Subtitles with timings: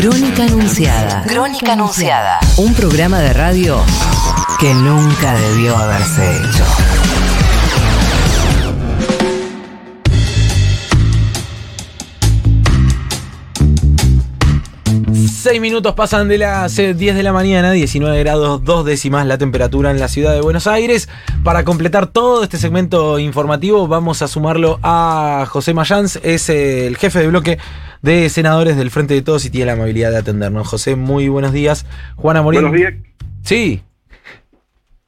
[0.00, 1.24] Crónica Anunciada.
[1.24, 2.38] Crónica Anunciada.
[2.56, 3.82] Un programa de radio
[4.60, 6.64] que nunca debió haberse hecho.
[15.28, 19.90] Seis minutos pasan de las 10 de la mañana, 19 grados dos décimas la temperatura
[19.90, 21.08] en la ciudad de Buenos Aires.
[21.42, 27.18] Para completar todo este segmento informativo vamos a sumarlo a José Mayans, es el jefe
[27.18, 27.58] de bloque
[28.02, 30.66] de senadores del Frente de Todos y tiene la amabilidad de atendernos.
[30.68, 31.86] José, muy buenos días.
[32.16, 32.62] Juana Morín.
[32.62, 32.94] Buenos días.
[33.42, 33.82] Sí.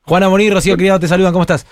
[0.03, 1.67] Juana Morín, Rocío Criado, te saludan, ¿cómo estás?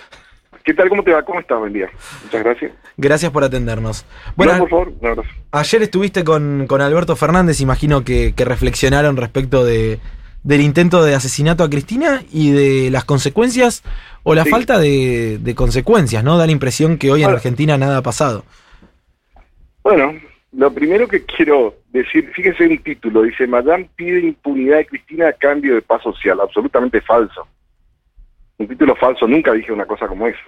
[0.63, 0.87] ¿Qué tal?
[0.89, 1.23] ¿Cómo te va?
[1.23, 1.57] ¿Cómo estás?
[1.57, 1.87] Buen día.
[2.25, 2.71] Muchas gracias.
[2.97, 4.05] Gracias por atendernos.
[4.35, 5.29] Bueno, no, por favor, un abrazo.
[5.51, 9.99] Ayer estuviste con, con Alberto Fernández, imagino que, que reflexionaron respecto de,
[10.43, 13.83] del intento de asesinato a Cristina y de las consecuencias
[14.23, 14.49] o la Sí.
[14.51, 16.37] falta de, de consecuencias, ¿no?
[16.37, 18.45] Da la impresión que hoy en Ahora- Argentina nada ha pasado.
[19.81, 20.13] Bueno,
[20.51, 25.33] lo primero que quiero decir, fíjese un título, dice, Madame pide impunidad de Cristina a
[25.33, 26.39] cambio de paz social.
[26.39, 27.47] Absolutamente falso.
[28.57, 30.39] Un título falso, nunca dije una cosa como eso.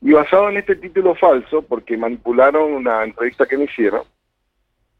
[0.00, 4.02] Y basado en este título falso, porque manipularon una entrevista que me hicieron,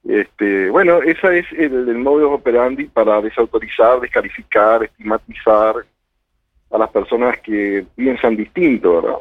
[0.07, 5.77] este, bueno, esa es el, el modus operandi para desautorizar, descalificar, estigmatizar
[6.71, 9.19] a las personas que piensan distinto, ¿verdad?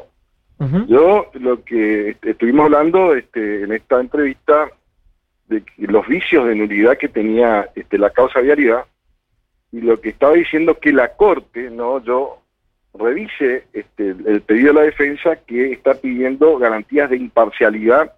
[0.88, 4.70] Yo lo que est- estuvimos hablando este, en esta entrevista
[5.50, 8.84] de los vicios de nulidad que tenía este, la causa vialidad
[9.72, 12.38] y lo que estaba diciendo que la corte, no, yo
[12.94, 18.12] revise este, el pedido de la defensa que está pidiendo garantías de imparcialidad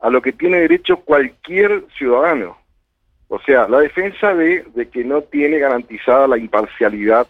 [0.00, 2.56] a lo que tiene derecho cualquier ciudadano.
[3.28, 7.28] O sea, la defensa ve de que no tiene garantizada la imparcialidad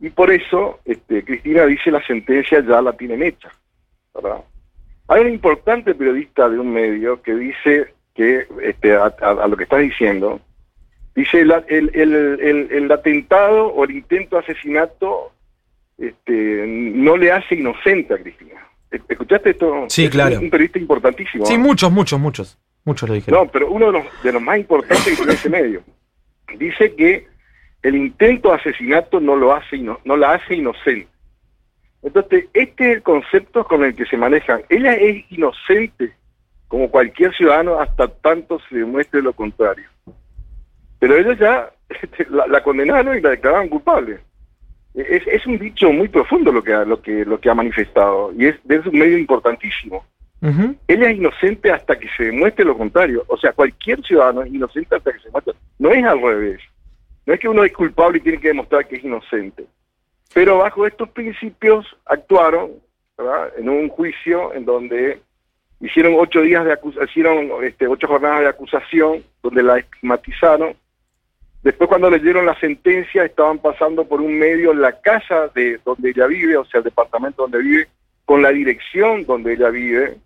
[0.00, 3.50] y por eso este, Cristina dice la sentencia ya la tienen hecha.
[4.12, 4.44] ¿verdad?
[5.06, 9.56] Hay un importante periodista de un medio que dice que, este, a, a- a lo
[9.56, 10.40] que estás diciendo,
[11.14, 15.32] dice el, el, el, el atentado o el intento de asesinato
[15.98, 18.66] este, no le hace inocente a Cristina.
[18.90, 19.86] ¿E- ¿Escuchaste esto?
[19.88, 20.38] Sí, Es claro.
[20.38, 21.46] Un, un periodista importantísimo.
[21.46, 21.64] Sí, ¿no?
[21.64, 22.58] muchos, muchos, muchos.
[22.84, 23.44] Muchos lo dijeron.
[23.44, 25.82] No, pero uno de los, de los más importantes que tiene ese medio.
[26.58, 27.26] Dice que
[27.82, 31.08] el intento de asesinato no lo hace ino- no la hace inocente.
[32.02, 34.60] Entonces, este es el concepto con el que se manejan.
[34.68, 36.12] Ella es inocente,
[36.74, 39.84] como cualquier ciudadano, hasta tanto se demuestre lo contrario.
[40.98, 44.18] Pero ellos ya este, la, la condenaron y la declararon culpable.
[44.92, 48.32] Es, es un dicho muy profundo lo que ha, lo que lo que ha manifestado
[48.36, 50.04] y es, es un medio importantísimo
[50.42, 50.74] Ujú.
[50.88, 53.24] ella es inocente hasta que se demuestre lo contrario.
[53.28, 55.54] O sea, cualquier ciudadano es inocente hasta que se demuestre.
[55.78, 56.60] No es al revés.
[57.24, 59.64] No es que uno es culpable y tiene que demostrar que es inocente.
[60.34, 62.72] Pero bajo estos principios actuaron
[63.16, 63.52] ¿verdad?
[63.58, 65.20] en un juicio en donde
[65.84, 70.74] hicieron ocho días de acusación, hicieron este, ocho jornadas de acusación, donde la estigmatizaron.
[71.62, 76.10] Después cuando leyeron la sentencia estaban pasando por un medio en la casa de donde
[76.10, 77.88] ella vive, o sea, el departamento donde vive,
[78.24, 80.16] con la dirección donde ella vive,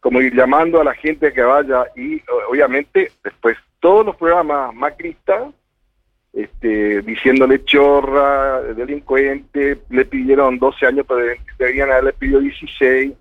[0.00, 2.20] como ir llamando a la gente que vaya y
[2.50, 5.44] obviamente después todos los programas macristas
[6.32, 11.20] este, diciéndole chorra, delincuente, le pidieron 12 años, pero
[11.58, 13.12] debían haberle pedido 16.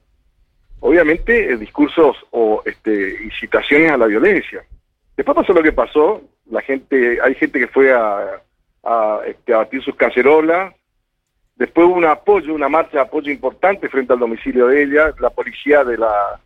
[0.81, 4.63] Obviamente, eh, discursos o este, incitaciones a la violencia.
[5.15, 8.41] Después pasó lo que pasó, la gente, hay gente que fue a,
[9.27, 10.73] este, a batir sus cacerolas,
[11.55, 15.29] después hubo un apoyo, una marcha de apoyo importante frente al domicilio de ella, la
[15.29, 16.39] policía de la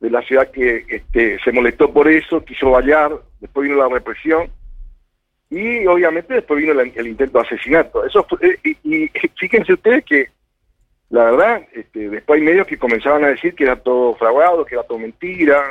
[0.00, 3.10] de la ciudad que este, se molestó por eso, quiso vallar,
[3.40, 4.48] después vino la represión
[5.50, 8.04] y obviamente después vino el, el intento de asesinato.
[8.04, 10.28] Eso fue- eh, y, y fíjense ustedes que
[11.10, 14.74] la verdad, este, después hay medios que comenzaban a decir que era todo fraguado, que
[14.74, 15.62] era todo mentira.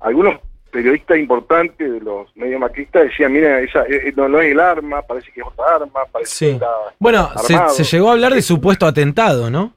[0.00, 0.38] Algunos
[0.70, 4.60] periodistas importantes de los medios macristas decían, mira, esa eh, eh, no, no es el
[4.60, 6.46] arma, parece que es otra arma, parece Sí.
[6.46, 7.74] que está Bueno, se, armado".
[7.74, 9.74] se llegó a hablar de supuesto atentado, ¿no?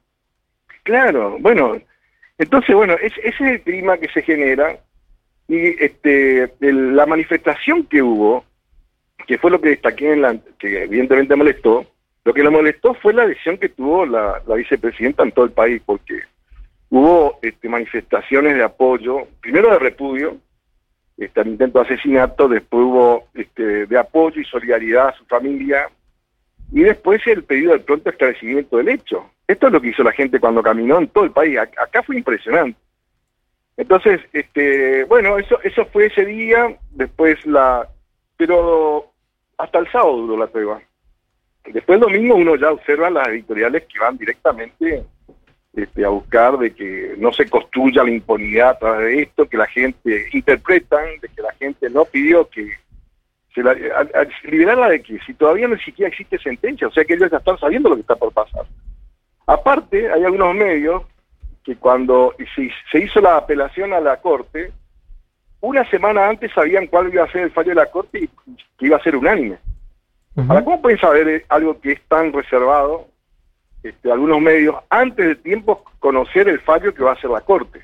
[0.84, 1.78] Claro, bueno,
[2.38, 4.78] entonces, bueno, es- ese es el clima que se genera
[5.48, 8.44] y este el- la manifestación que hubo,
[9.26, 11.86] que fue lo que destaqué en la, que evidentemente molestó,
[12.25, 15.81] lo que le molestó fue la decisión que tuvo la, vicepresidenta en todo el país,
[15.85, 16.22] porque
[16.90, 20.37] hubo este, manifestaciones de apoyo, primero de repudio,
[21.17, 25.90] este, al intento de asesinato, después hubo este, de apoyo y solidaridad a su familia,
[26.72, 29.29] y después el pedido del pronto esclarecimiento del hecho.
[29.47, 31.58] Esto es lo que hizo la gente cuando caminó en todo el país.
[31.58, 32.79] Ac- Acá fue impresionante.
[33.78, 37.87] Entonces, este, bueno, eso, eso fue ese día, después la,
[38.37, 39.11] pero
[39.58, 40.81] hasta el sábado duró la prueba.
[41.66, 45.04] Después el domingo uno ya observa las editoriales que van directamente
[45.74, 49.58] este, a buscar de que no se construya la impunidad a través de esto, que
[49.58, 52.72] la gente interpretan, de que la gente no pidió que
[54.44, 55.20] liberarla de qué?
[55.26, 58.02] Si todavía no siquiera existe sentencia, o sea que ellos ya están sabiendo lo que
[58.02, 58.66] está por pasar.
[59.46, 61.04] Aparte, hay algunos medios
[61.64, 64.72] que cuando se, hizo la apelación a la Corte,
[65.62, 68.28] una semana antes sabían cuál iba a ser el fallo de la Corte y
[68.78, 69.58] que iba a ser unánime.
[70.35, 73.08] Ahora, ¿cómo pueden saber eh, algo que es tan reservado,
[73.84, 77.82] este, algunos medios, antes de tiempo conocer el fallo que va a hacer la Corte?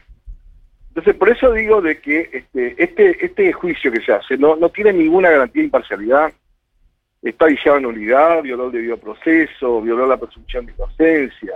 [0.89, 4.69] Entonces, por eso digo de que este, este, este juicio que se hace no, no
[4.69, 6.33] tiene ninguna garantía de imparcialidad,
[7.21, 11.53] está viciado en nulidad, violó el debido proceso, violó la presunción de inocencia.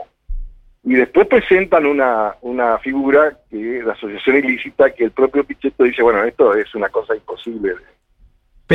[0.84, 6.04] Y después presentan una, una figura que la asociación ilícita, que el propio Pichetto dice,
[6.04, 7.76] bueno, esto es una cosa imposible.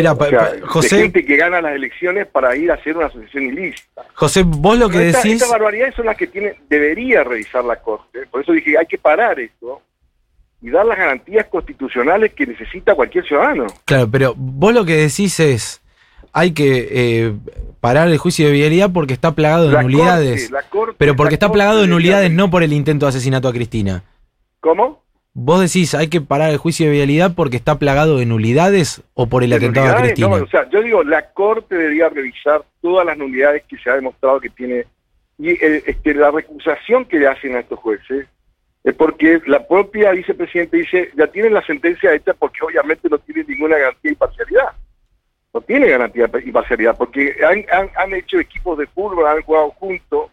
[0.06, 1.02] Espera, José.
[1.02, 4.04] gente que gana las elecciones para ir a hacer una asociación ilícita.
[4.14, 5.34] José, vos lo que decís.
[5.34, 8.26] Estas barbaridades son las que tiene, debería revisar la Corte.
[8.30, 9.82] Por eso dije, hay que parar esto
[10.60, 13.66] y dar las garantías constitucionales que necesita cualquier ciudadano.
[13.84, 15.80] Claro, pero vos lo que decís es,
[16.32, 17.34] hay que eh,
[17.80, 20.50] parar el juicio de vialidad porque está plagado de nulidades.
[20.96, 24.02] pero porque está plagado de nulidades, no por el intento de asesinato a Cristina.
[24.60, 25.02] ¿Cómo?
[25.40, 29.28] Vos decís, hay que parar el juicio de vialidad porque está plagado de nulidades o
[29.28, 30.28] por el atentado a Cristina.
[30.28, 34.40] o sea, yo digo, la Corte debería revisar todas las nulidades que se ha demostrado
[34.40, 34.84] que tiene
[35.38, 38.26] y eh, este, la recusación que le hacen a estos jueces
[38.82, 43.44] es porque la propia vicepresidenta dice, ya tienen la sentencia hecha porque obviamente no tiene
[43.46, 44.68] ninguna garantía de imparcialidad.
[45.54, 50.30] No tiene garantía de imparcialidad porque han, han, hecho equipos de fútbol, han jugado juntos.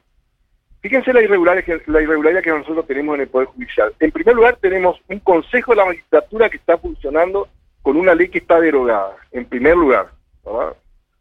[0.85, 3.91] Fíjense la irregularidad, la irregularidad que nosotros tenemos en el Poder Judicial.
[3.99, 7.47] En primer lugar, tenemos un Consejo de la Magistratura que está funcionando
[7.81, 10.11] con una ley que está derogada, en primer lugar.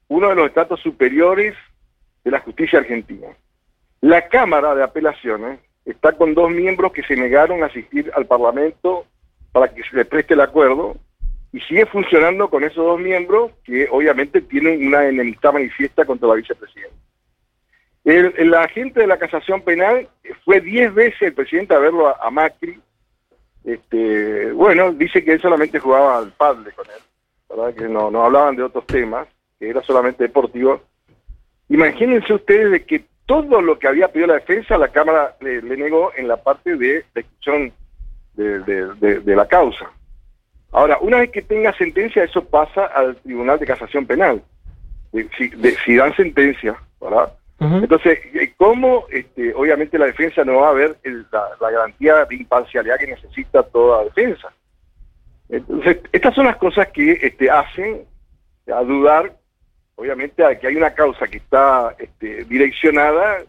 [0.09, 1.55] Uno de los estatus superiores
[2.25, 3.29] de la justicia argentina.
[4.03, 9.07] La Cámara de Apelaciones está con dos miembros que se negaron a asistir al Parlamento
[9.51, 10.99] para que se le preste el acuerdo
[11.55, 16.35] y sigue funcionando con esos dos miembros que obviamente tienen una enemistad manifiesta contra la
[16.35, 17.04] vicepresidenta.
[18.05, 20.09] El, agente de la casación penal
[20.45, 22.79] fue diez veces el presidente a verlo a, Macri.
[23.65, 27.03] Este, bueno, dice que él solamente jugaba al padre con él,
[27.49, 27.75] ¿verdad?
[27.75, 29.27] que no, no hablaban de otros temas,
[29.59, 30.83] que era solamente deportivo.
[31.71, 36.13] Imagínense ustedes de que todo lo que había pedido la defensa, la Cámara le, negó
[36.17, 37.73] en la parte de discusión
[38.35, 39.91] de, la causa.
[40.73, 44.43] Ahora, una vez que tenga sentencia, eso pasa al Tribunal de Casación Penal.
[45.39, 47.33] Si, dan sentencia, ¿verdad?
[47.61, 50.99] Entonces, eh, ¿cómo, este, obviamente, la defensa no va a ver
[51.33, 54.53] la, garantía de imparcialidad que necesita toda defensa?
[55.49, 58.05] Entonces, estas son las cosas que este, hacen
[58.71, 59.33] a dudar
[59.97, 63.43] obviamente que hay una causa que está este, direccionada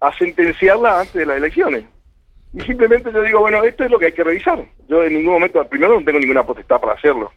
[0.00, 1.84] a sentenciarla antes de las elecciones.
[2.52, 4.64] Y simplemente yo digo, bueno, esto es lo que hay que revisar.
[4.88, 7.32] Yo en ningún momento, primero no tengo ninguna potestad para hacerlo.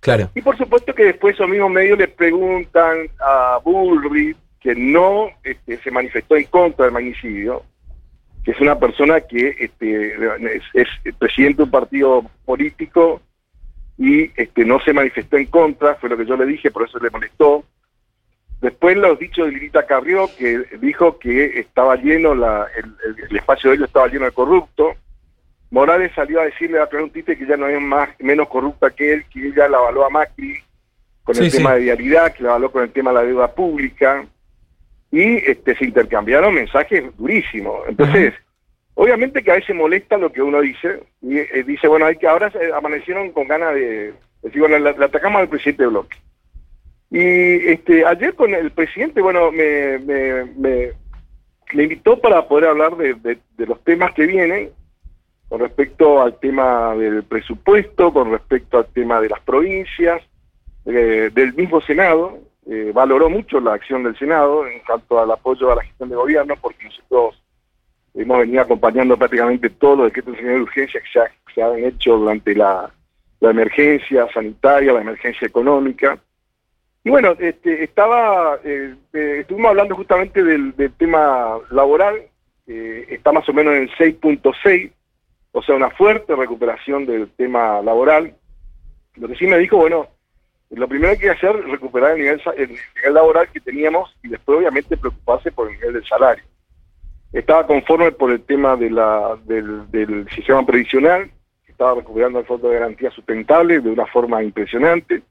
[0.00, 0.30] Claro.
[0.34, 5.78] Y por supuesto que después esos mismos medios le preguntan a Bullrich, que no este,
[5.78, 7.64] se manifestó en contra del magnicidio,
[8.44, 10.14] que es una persona que este,
[10.74, 10.88] es,
[11.18, 13.20] presidente de un partido político
[13.98, 16.98] y este, no se manifestó en contra, fue lo que yo le dije, por eso
[16.98, 17.64] le molestó.
[18.60, 23.76] Después los dichos de Lilita Carrió, que dijo que estaba lleno, la, el, espacio de
[23.76, 24.94] ellos estaba lleno de corrupto.
[25.70, 29.24] Morales salió a decirle a Preguntite que ya no es más menos corrupta que él,
[29.32, 30.62] que ella la avaló a Macri
[31.24, 34.26] con el tema de vialidad, que la avaló con el tema de la deuda pública.
[35.12, 37.86] Y este, se intercambiaron mensajes durísimos.
[37.86, 38.34] Entonces,
[38.94, 41.00] obviamente que a veces molesta lo que uno dice.
[41.20, 44.90] Y eh, dice, bueno, hay que ahora se amanecieron con ganas de decir, bueno, le,
[44.90, 46.16] atacamos al presidente de bloque.
[47.10, 50.92] Y este, ayer con el presidente, bueno, me, me,
[51.74, 54.70] invitó para poder hablar de, los temas que vienen
[55.48, 60.22] con respecto al tema del presupuesto, con respecto al tema de las provincias,
[60.86, 62.38] eh, del mismo Senado.
[62.64, 66.16] Eh, valoró mucho la acción del Senado en cuanto al apoyo a la gestión de
[66.16, 67.42] gobierno, porque nosotros
[68.14, 72.54] hemos venido acompañando prácticamente todos los decretos de urgencia que se, se han hecho durante
[72.54, 72.90] la,
[73.40, 76.18] la emergencia sanitaria, la emergencia económica.
[77.02, 82.22] Y bueno, este, estaba, eh, eh, estuvimos hablando justamente del, tema laboral,
[82.64, 84.92] está más o menos en 6.6,
[85.50, 88.34] o sea, una fuerte recuperación del tema laboral.
[89.16, 90.06] Lo que sí me dijo, bueno,
[90.72, 94.14] lo primero que hay que hacer es recuperar el nivel, el nivel laboral que teníamos
[94.22, 96.44] y después obviamente preocuparse por el nivel del salario.
[97.32, 101.30] Estaba conforme por el tema de la, del, del sistema previsional,
[101.66, 105.22] estaba recuperando el fondo de garantía sustentable de una forma impresionante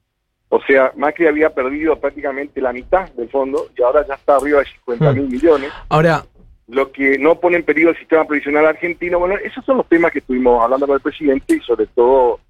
[0.53, 4.59] o sea, Macri había perdido prácticamente la mitad del fondo y ahora ya está arriba
[4.59, 5.31] de 50 mil hmm.
[5.31, 5.71] millones.
[5.87, 6.25] Ahora,
[6.67, 10.11] lo que no pone en peligro el sistema previsional argentino, bueno, esos son los temas
[10.11, 12.41] que estuvimos hablando con el presidente y sobre todo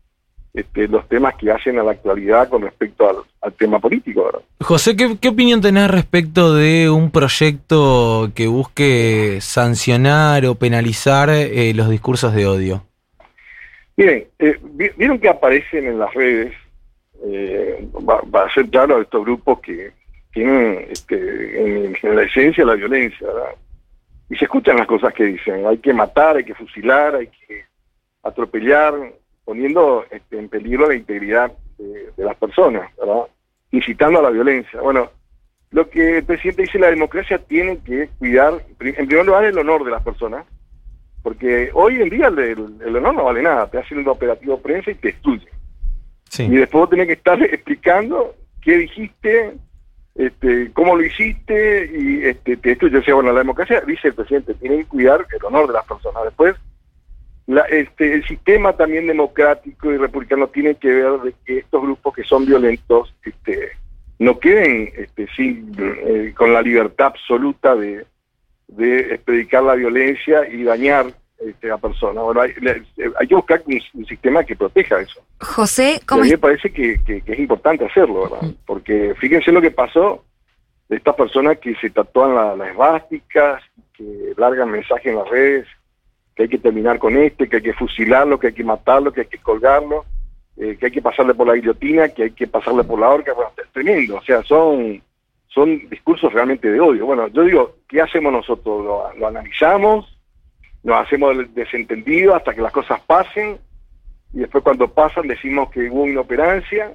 [0.53, 3.09] este, los temas que hacen a la actualidad con respecto
[3.41, 4.25] al, tema político.
[4.25, 4.41] ¿verdad?
[4.59, 11.89] José, ¿qué, opinión tenés respecto de un proyecto que busque sancionar o penalizar eh, los
[11.89, 12.83] discursos de odio?
[13.97, 14.57] Miren, eh,
[14.97, 16.53] vieron que aparecen en las redes,
[17.23, 19.91] eh, va, a ser claro, estos grupos que
[20.33, 23.55] tienen este, en, la esencia la violencia, ¿verdad?
[24.29, 27.65] Y se escuchan las cosas que dicen, hay que matar, hay que fusilar, hay que
[28.23, 28.93] atropellar,
[29.51, 33.23] poniendo este, en peligro la integridad de, las personas, ¿verdad?
[33.71, 34.79] incitando a la violencia.
[34.79, 35.11] Bueno,
[35.71, 39.83] lo que el presidente dice, la democracia tiene que cuidar, en primer lugar, el honor
[39.83, 40.45] de las personas,
[41.21, 44.95] porque hoy en día el, honor no vale nada, te hacen un operativo prensa y
[44.95, 45.49] te destruye.
[46.39, 49.55] Y después vos tenés que estar explicando qué dijiste,
[50.15, 52.99] este, cómo lo hiciste y este, te destruye.
[52.99, 55.85] O sea, bueno, la democracia, dice el presidente, tiene que cuidar el honor de las
[55.85, 56.23] personas.
[56.23, 56.55] Después
[57.69, 62.23] este, el sistema también democrático y republicano tiene que ver de que estos grupos que
[62.23, 63.71] son violentos este,
[64.19, 68.05] no queden este, sin, eh, con la libertad absoluta de,
[68.67, 71.07] de predicar la violencia y dañar
[71.45, 72.23] este, a personas.
[72.23, 75.21] Bueno, hay, que buscar un, sistema que proteja eso.
[75.39, 78.43] José, ¿cómo a mí me parece que, que, es importante hacerlo, ¿verdad?
[78.43, 78.55] Mm.
[78.65, 80.23] Porque fíjense lo que pasó
[80.87, 85.67] de estas personas que se tatúan las esvásticas, que largan mensajes en las redes,
[86.35, 89.21] que hay que terminar con este, que hay que fusilarlo, que hay que matarlo, que
[89.21, 90.05] hay que colgarlo,
[90.57, 93.33] eh, que hay que pasarle por la guillotina, que hay que pasarle por la horca,
[93.33, 95.01] bueno, es tremendo, o sea, son,
[95.47, 97.05] son discursos realmente de odio.
[97.05, 98.85] Bueno, yo digo, ¿qué hacemos nosotros?
[99.17, 100.17] Lo, analizamos,
[100.83, 103.57] nos hacemos desentendido hasta que las cosas pasen,
[104.33, 106.93] y después cuando pasan decimos que hubo inoperancia.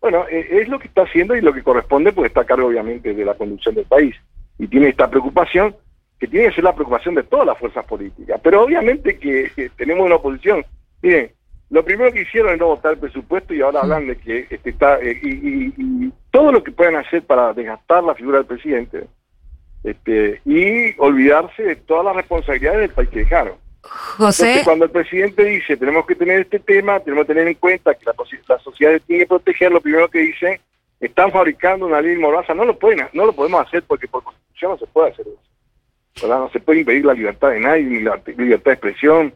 [0.00, 2.68] Bueno, e, es lo que está haciendo y lo que corresponde, pues está a cargo
[2.68, 4.14] obviamente de la conducción del país.
[4.58, 5.74] Y tiene esta preocupación,
[6.22, 8.40] que tiene que ser la preocupación de todas las fuerzas políticas.
[8.44, 10.64] Pero obviamente que, tenemos una oposición.
[11.02, 11.32] Miren,
[11.68, 14.70] lo primero que hicieron es no votar el presupuesto y ahora hablan de que este,
[14.70, 19.08] está eh, y, todo lo que puedan hacer para desgastar la figura del presidente
[19.82, 23.54] este, y olvidarse de todas las responsabilidades del país que dejaron.
[24.16, 24.60] José.
[24.62, 28.04] cuando el presidente dice tenemos que tener este tema, tenemos que tener en cuenta que
[28.04, 28.14] la,
[28.46, 30.60] la sociedad tiene que proteger, lo primero que dice
[31.00, 34.70] están fabricando una ley mordaza, no lo pueden, no lo podemos hacer porque por constitución
[34.70, 35.51] no se puede hacer eso.
[36.20, 39.34] No se puede impedir la libertad de nadie, ni la libertad de expresión.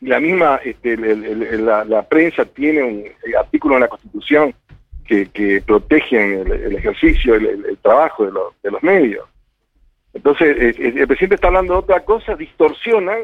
[0.00, 4.54] La misma, este, la, prensa tiene un eh, artículo en la Constitución
[5.06, 8.26] que, que protege el, ejercicio, el, trabajo
[8.62, 9.26] de, los medios.
[10.12, 13.20] Entonces, eh, eh, el, presidente está hablando de otra cosa, distorsionan,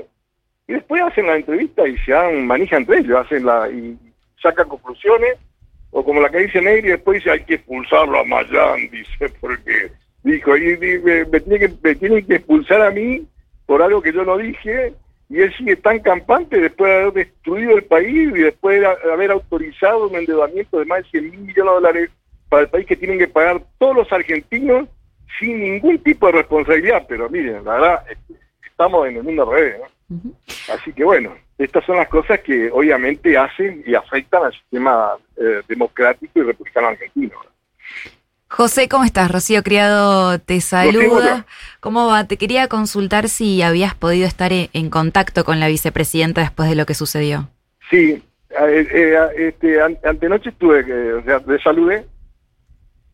[0.67, 3.99] y después hacen la entrevista y se dan manija entre ellos, hacen la, y
[4.41, 5.37] sacan conclusiones,
[5.91, 9.93] o como la que dice Negri, después dice hay que expulsarlo a Mayán, dice, porque
[10.23, 13.27] dijo, y, me, me, tienen que, expulsar a mí
[13.67, 14.93] por algo que yo no dije,
[15.29, 19.31] y él sigue tan campante después de haber destruido el país y después de haber
[19.31, 22.11] autorizado un endeudamiento de más de 100 mil millones de dólares
[22.49, 24.89] para el país que tienen que pagar todos los argentinos
[25.39, 27.07] sin ningún tipo de responsabilidad.
[27.09, 28.05] Pero miren, la verdad,
[28.67, 29.81] estamos en el mundo al revés.
[30.69, 35.61] Así que bueno, estas son las cosas que obviamente hacen y afectan al sistema eh,
[35.69, 37.37] democrático y republicano argentino.
[38.51, 39.31] José, ¿cómo estás?
[39.31, 41.47] Rocío Criado te saluda.
[41.79, 42.25] ¿Cómo va?
[42.25, 46.85] Te quería consultar si habías podido estar en contacto con la vicepresidenta después de lo
[46.85, 47.49] que sucedió.
[47.89, 52.05] Sí, eh, eh, este, antenoche estuve, eh, o sea, le saludé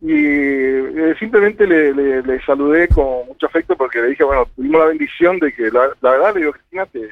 [0.01, 5.53] y simplemente le, saludé con mucho afecto porque le dije, bueno, tuvimos la bendición de
[5.53, 7.11] que, la, verdad, le digo, Cristina, te,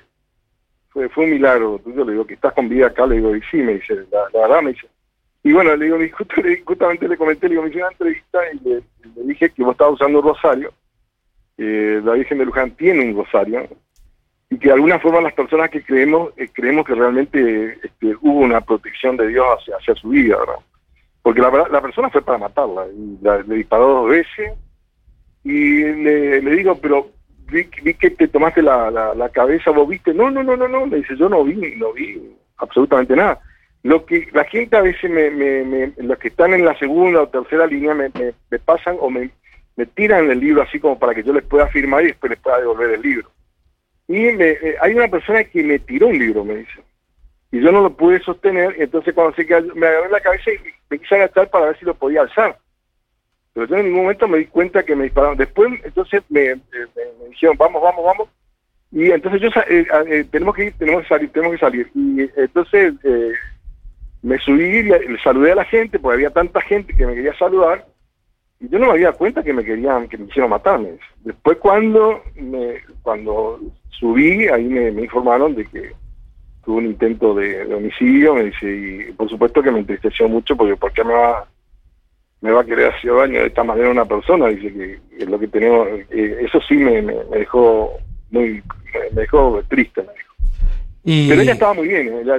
[0.89, 3.43] fue, fue un milagro yo le digo que estás con vida acá, le digo, y
[3.51, 4.89] sí, me dice, la, la verdad me dice,
[5.45, 5.99] y bueno, le digo,
[6.65, 8.83] justamente le comenté, le digo, me hice una entrevista y le,
[9.25, 10.73] dije que vos estabas usando un rosario.
[11.59, 13.69] la Virgen de Luján tiene un rosario.
[14.49, 18.41] Y que de alguna forma las personas que creemos, eh, creemos que realmente este, hubo
[18.41, 20.61] una protección de Dios hacia, hacia su vida, ¿verdad?
[21.23, 22.87] Porque la, la persona fue para matarla.
[22.87, 24.53] Y le disparó dos veces.
[25.43, 27.11] Y le, digo, pero
[27.51, 30.15] vi, que te tomaste la, la, cabeza, vos viste.
[30.15, 30.87] No, no, no, no, no.
[30.87, 33.41] Le dice, yo no vi, no vi absolutamente nada.
[33.85, 37.29] Lo que la gente a veces, me, me, los que están en la segunda o
[37.29, 38.11] tercera línea, me,
[38.51, 39.29] me, pasan o me,
[39.77, 42.41] me tiran el libro así como para que yo les pueda firmar y después les
[42.41, 43.31] pueda devolver el libro.
[44.09, 46.81] Y eh, hay una persona que me tiró un libro, me dice.
[47.53, 50.99] Y yo no lo pude sostener, entonces cuando se me agarré la cabeza y me
[50.99, 52.59] quise agachar para ver si lo podía alzar.
[53.53, 55.37] Pero yo en ningún momento me di cuenta que me dispararon.
[55.37, 56.59] Después, entonces me, eh,
[57.29, 58.29] dijeron, vamos, vamos, vamos.
[58.91, 61.91] Y entonces yo, eh, tenemos que ir, tenemos que salir, tenemos que salir.
[61.95, 62.95] Y entonces
[64.25, 67.37] me subí, le, le, saludé a la gente, porque había tanta gente que me quería
[67.37, 67.87] saludar,
[68.59, 70.97] y yo no me había dado cuenta que me querían, que me hicieron matarme.
[71.25, 75.93] Después cuando me, cuando subí, ahí me, informaron de que
[76.65, 80.77] tuvo un intento de, homicidio, me dice, y por supuesto que me entristeció mucho porque
[80.77, 81.47] ¿por qué me va,
[82.41, 84.47] me va a querer hacer daño de esta manera una persona?
[84.49, 87.93] Dice que, es lo que tenemos, eso sí me, me, dejó
[88.31, 88.63] muy,
[89.13, 90.03] me, dejó triste,
[91.05, 92.37] Pero ella estaba muy bien, ella,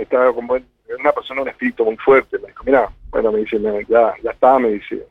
[0.00, 0.54] estaba como
[0.98, 4.58] una persona, un espíritu muy fuerte, me dijo, mira, bueno, me dice, ya, ya está,
[4.58, 5.02] me dice,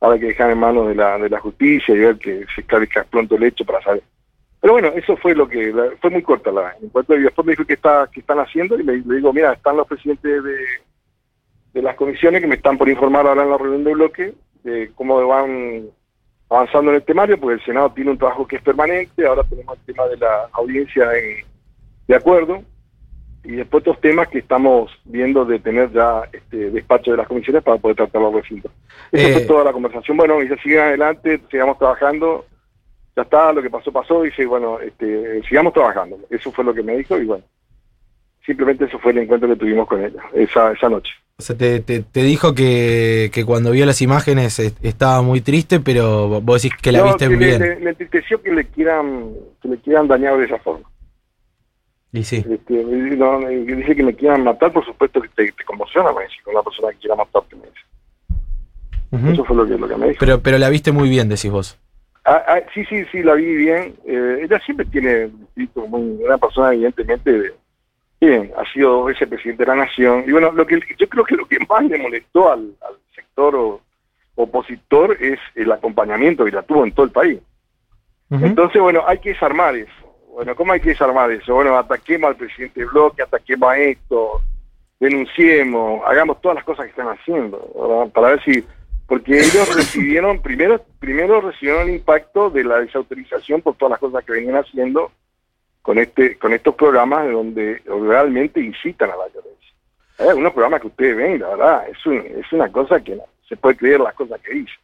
[0.00, 2.62] ahora hay que dejar en manos de la, de la justicia y ver que se
[2.62, 4.02] esclarezca pronto el hecho para saber
[4.66, 7.52] pero bueno, eso fue lo que, fue muy corta la, en cuanto y después me
[7.52, 10.56] dijo que está, que están haciendo y le, digo, mira, están los presidentes de,
[11.72, 14.90] de las comisiones que me están por informar ahora en la reunión de bloque de
[14.96, 15.84] cómo van
[16.50, 19.78] avanzando en el temario, porque el Senado tiene un trabajo que es permanente, ahora tenemos
[19.78, 21.10] el tema de la audiencia
[22.06, 22.62] de acuerdo,
[23.44, 27.62] y después otros temas que estamos viendo de tener ya este despacho de las comisiones
[27.62, 28.72] para poder tratar los recintos.
[29.12, 30.16] Esa fue eh, toda la conversación.
[30.16, 32.44] Bueno, y ya adelante, sigamos trabajando
[33.16, 36.18] ya está, lo que pasó, pasó, dice, bueno, este, sigamos trabajando.
[36.28, 37.42] Eso fue lo que me dijo y bueno,
[38.44, 41.12] simplemente eso fue el encuentro que tuvimos con ella esa, esa noche.
[41.38, 46.40] O sea, te, te, dijo que, que, cuando vio las imágenes estaba muy triste, pero
[46.40, 47.78] vos decís que la viste muy bien.
[47.82, 50.88] Me, entristeció que le quieran que le quieran dañar de esa forma.
[52.16, 52.42] Y sí.
[52.48, 56.62] Este, dice que me quieran matar, por supuesto que te, conmociona, me dice, con una
[56.62, 59.32] persona que quiera matarte, me dice.
[59.32, 60.18] Eso fue lo que, lo que me dijo.
[60.18, 61.78] Pero, pero la viste muy bien, decís vos.
[62.24, 63.94] Ah, ah, sí, sí, sí, la vi bien.
[64.06, 67.52] Eh, ella siempre tiene muy, una persona evidentemente
[68.18, 70.24] bien, ha sido vicepresidente de la nación.
[70.26, 72.72] Y bueno, lo que yo creo que lo que más le molestó al,
[73.14, 73.80] sector
[74.36, 77.40] opositor es el acompañamiento que la tuvo en todo el país.
[78.30, 80.05] Entonces, bueno, hay que desarmar eso.
[80.36, 81.54] Bueno, ¿cómo hay que desarmar eso?
[81.54, 84.42] Bueno, ataquemos al presidente de bloque, ataquemos a esto,
[85.00, 88.62] denunciemos, hagamos todas las cosas que están haciendo, para ver si
[89.06, 94.22] porque ellos recibieron, primero, primero recibieron el impacto de la desautorización por todas las cosas
[94.26, 95.10] que venían haciendo
[95.80, 99.72] con este, con estos programas donde realmente incitan a la violencia.
[100.18, 101.96] Hay algunos programas que ustedes ven, la verdad, es,
[102.36, 104.76] es una cosa que no se puede creer las cosas que dicen.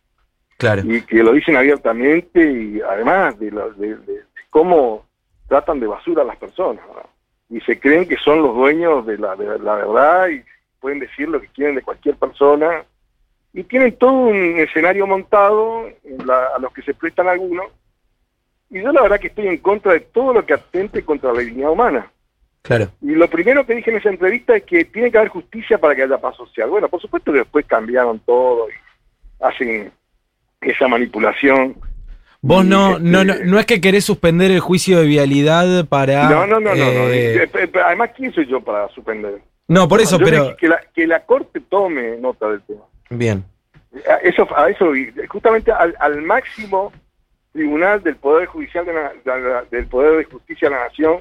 [0.56, 0.82] Claro.
[0.86, 5.11] Y que lo dicen abiertamente y además de, de, cómo
[5.52, 6.82] tratan de basura a las personas.
[7.50, 10.42] Y se creen que son los dueños de la, de la verdad y
[10.80, 12.86] pueden decir lo que quieren de cualquier persona
[13.52, 15.84] y tienen todo un escenario montado
[16.54, 17.66] a los que se prestan algunos.
[18.70, 21.40] Y yo la verdad que estoy en contra de todo lo que atente contra la
[21.40, 22.10] dignidad humana.
[22.62, 22.88] Claro.
[23.02, 25.94] Y lo primero que dije en esa entrevista es que tiene que haber justicia para
[25.94, 26.70] que haya paz social.
[26.70, 29.92] Bueno, por supuesto que después cambiaron todo y hacen
[30.62, 31.76] esa manipulación.
[32.44, 36.28] Vos no, no, no, no es que querés suspender el juicio de vialidad para...
[36.28, 37.48] No, no, no, no, eh,
[37.84, 39.40] Además, ¿quién soy yo para suspender?
[39.68, 40.56] No, por eso, pero...
[40.56, 42.82] Que la, que la Corte tome nota del tema.
[43.10, 43.44] Bien.
[44.08, 44.92] A eso, a eso
[45.28, 46.92] justamente al, al máximo
[47.52, 48.92] tribunal del Poder Judicial de
[49.70, 51.20] del Poder de Justicia de la Nación,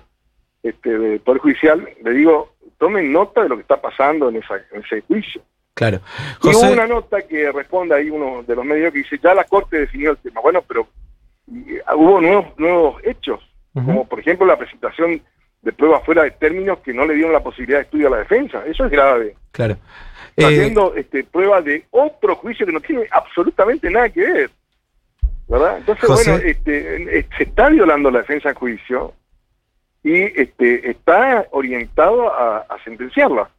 [0.64, 4.56] este, del Poder Judicial, le digo, tomen nota de lo que está pasando en, esa,
[4.72, 5.42] en ese juicio.
[5.76, 6.02] Claro.
[6.44, 9.44] Y hubo una nota que responde ahí uno de los medios que dice, ya la
[9.44, 10.42] Corte definió el tema.
[10.42, 10.88] Bueno, pero
[11.96, 13.40] hubo nuevos, nuevos hechos,
[13.74, 15.22] como por ejemplo la presentación
[15.62, 18.18] de pruebas fuera de términos que no le dieron la posibilidad de estudio a la
[18.18, 18.64] defensa.
[18.66, 19.36] Eso es grave.
[19.52, 19.78] Claro
[20.38, 24.50] haciendo eh, este, prueba de otro juicio que no tiene absolutamente nada que ver.
[25.48, 25.78] ¿Verdad?
[25.80, 29.14] Entonces, bueno, este, eh, se está violando la defensa en juicio
[30.02, 33.50] y este, está orientado a, sentenciarla.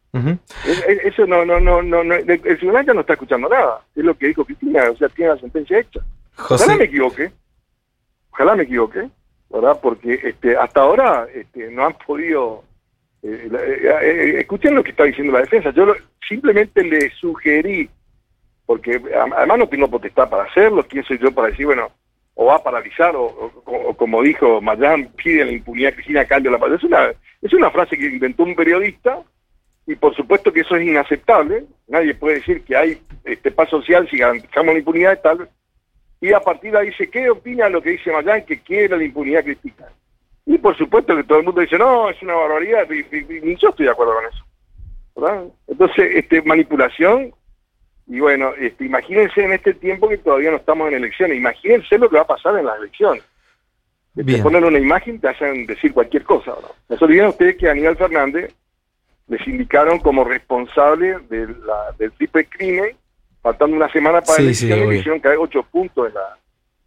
[1.04, 3.82] Eso no, no, no, no, el tribunal ya no está escuchando nada.
[3.94, 6.00] Es lo que dijo Cristina, o sea, tiene la sentencia hecha.
[6.38, 7.30] Ojalá me equivoque,
[8.32, 9.08] ojalá me equivoque,
[9.50, 9.78] ¿verdad?
[9.82, 12.64] Porque este, hasta ahora este, no han podido
[13.22, 15.70] eh, eh, escuchen lo que está diciendo la defensa.
[15.70, 15.94] Yo
[16.28, 17.88] simplemente le sugerí,
[18.66, 19.00] porque
[19.36, 21.90] además no tengo potestad para hacerlo, quién soy yo para decir, bueno,
[22.34, 23.52] o va a paralizar, o,
[23.96, 26.72] como dijo Mayán, pide la impunidad Cristina cambio la paz.
[26.72, 29.22] Es una, es una frase que inventó un periodista,
[29.86, 31.64] y por supuesto que eso es inaceptable.
[31.88, 35.48] Nadie puede decir que hay este paz social si garantizamos la impunidad y tal.
[36.22, 39.02] Y a partir de ahí dice, ¿qué opina lo que dice Mayán que quiere la
[39.02, 39.88] impunidad Cristina?
[40.46, 43.70] Y por supuesto que todo el mundo dice, no, es una barbaridad, y, ni yo
[43.70, 44.44] estoy de acuerdo con eso.
[45.16, 45.44] ¿verdad?
[45.66, 47.34] Entonces, este, manipulación,
[48.06, 52.08] y bueno, este, imagínense en este tiempo que todavía no estamos en elecciones, imagínense lo
[52.08, 53.24] que va a pasar en las elecciones.
[54.14, 56.52] Te este, ponen una imagen, te hacen decir cualquier cosa.
[56.52, 56.96] ¿no?
[56.96, 58.54] se olviden ustedes que a Aníbal Fernández
[59.26, 62.96] les indicaron como responsable de la, del triple crimen,
[63.42, 66.38] faltando una semana para la elección, que hay ocho puntos en la,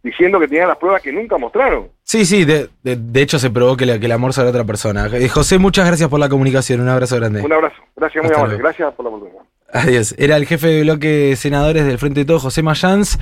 [0.02, 1.88] diciendo que tenían las pruebas que nunca mostraron.
[2.02, 5.06] Sí, sí, de, de, hecho se probó que, que el amor será otra persona.
[5.12, 7.42] Eh, José, muchas gracias por la comunicación, un abrazo grande.
[7.42, 9.42] Un abrazo, gracias muy amable, gracias por la oportunidad.
[9.72, 13.18] Adiós, era el jefe de bloque senadores del Frente de Todos, José Mayans.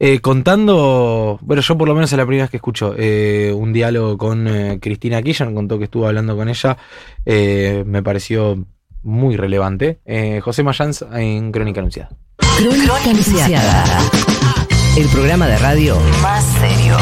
[0.00, 3.72] eh, contando, bueno, yo por lo menos es la primera vez que escucho eh, un
[3.72, 6.76] diálogo con eh, Cristina Kirchner, contó que estuvo hablando con ella,
[7.26, 8.58] eh, me pareció
[9.02, 9.98] muy relevante.
[10.04, 12.10] Eh, José Mayans en Crónica Anunciada.
[12.58, 13.84] Crónica Anunciada.
[14.96, 16.96] El programa de radio Más serio.